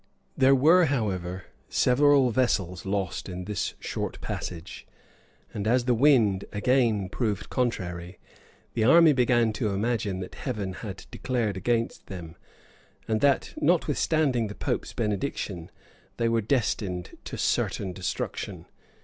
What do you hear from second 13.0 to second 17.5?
and that, notwithstanding the pope's benediction, they were destined to